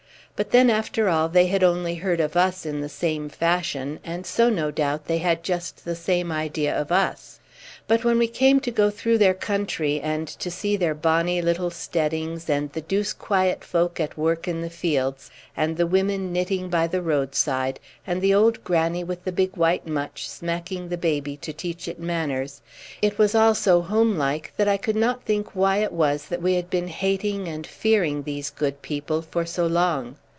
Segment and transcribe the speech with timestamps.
[0.37, 4.25] But then, after all, they had only heard of us in the same fashion, and
[4.25, 7.39] so, no doubt, they had just the same idea of us.
[7.87, 11.69] But when we came to go through their country, and to see their bonny little
[11.69, 16.69] steadings, and the douce quiet folk at work in the fields, and the women knitting
[16.69, 21.37] by the roadside, and the old granny with a big white mutch smacking the baby
[21.37, 22.61] to teach it manners,
[22.99, 26.41] it was all so home like that I could not think why it was that
[26.41, 30.15] we had been hating and fearing these good people for so long.